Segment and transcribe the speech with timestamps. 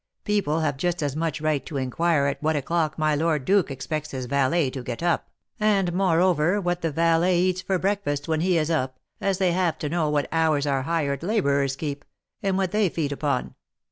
[0.23, 4.09] People have just as much right to inquire at what o'clock my lord duke expects
[4.09, 8.57] his valet to get up, and moreover what the valet eats for breakfast when he
[8.57, 12.03] is up, as they have to know what hours our hired labourers keep,
[12.41, 13.53] and what they feed upon.